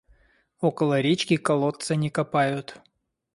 [0.61, 2.79] Около речки колодца не копают.